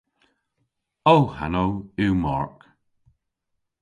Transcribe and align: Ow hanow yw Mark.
Ow 1.13 1.23
hanow 1.35 1.71
yw 2.03 2.13
Mark. 2.25 2.57